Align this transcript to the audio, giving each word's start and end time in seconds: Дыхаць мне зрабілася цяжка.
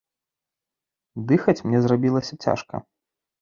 Дыхаць 1.31 1.63
мне 1.67 1.83
зрабілася 1.87 2.33
цяжка. 2.49 2.83